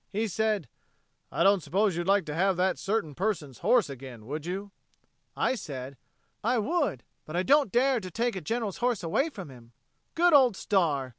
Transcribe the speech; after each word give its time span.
He 0.11 0.27
said, 0.27 0.67
'I 1.31 1.43
don't 1.43 1.61
suppose 1.61 1.95
you'd 1.95 2.07
like 2.07 2.25
to 2.25 2.33
have 2.33 2.57
that 2.57 2.79
Certain 2.79 3.13
Person's 3.13 3.59
horse 3.59 3.87
again, 3.87 4.25
would 4.25 4.47
you?' 4.47 4.71
I 5.37 5.53
said, 5.53 5.95
'I 6.43 6.57
would, 6.57 7.03
but 7.23 7.35
I 7.35 7.43
don't 7.43 7.71
dare 7.71 7.99
to 7.99 8.09
take 8.09 8.35
a 8.35 8.41
General's 8.41 8.77
horse 8.77 9.03
away 9.03 9.29
from 9.29 9.49
him.' 9.51 9.73
Good 10.15 10.33
old 10.33 10.57
Star! 10.57 11.09